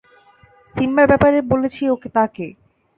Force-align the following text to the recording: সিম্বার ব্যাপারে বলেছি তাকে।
সিম্বার 0.75 1.05
ব্যাপারে 1.07 1.37
বলেছি 1.51 1.81
তাকে। 1.89 2.45